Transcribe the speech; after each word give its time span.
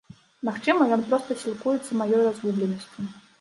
Магчыма, 0.47 0.87
ён 0.97 1.03
проста 1.11 1.37
сілкуецца 1.43 1.91
маёй 2.01 2.19
разгубленасцю. 2.29 2.99